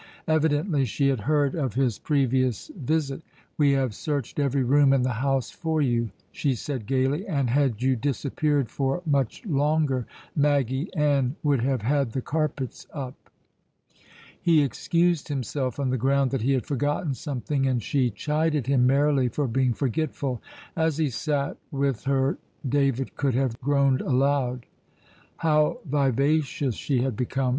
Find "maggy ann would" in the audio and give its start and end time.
10.35-11.61